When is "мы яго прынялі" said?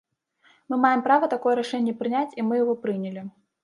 2.51-3.33